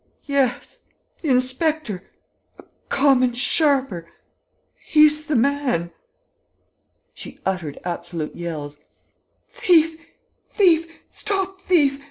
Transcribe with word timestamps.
"Yes, 0.25 0.79
the 1.21 1.29
inspector... 1.29 2.01
a 2.57 2.63
common 2.89 3.33
sharper... 3.33 4.07
he's 4.87 5.27
the 5.27 5.35
man...." 5.35 5.91
She 7.13 7.37
uttered 7.45 7.77
absolute 7.85 8.35
yells: 8.35 8.79
"Thief! 9.47 10.03
Thief! 10.49 10.87
Stop 11.11 11.61
thief!... 11.61 11.99